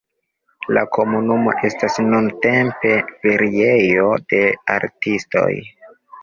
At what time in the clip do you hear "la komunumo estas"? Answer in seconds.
0.77-1.97